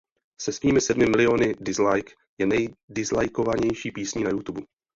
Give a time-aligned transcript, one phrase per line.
[0.41, 4.61] Se svými sedmi miliony dislike je nejdislikovanější písní na Youtube.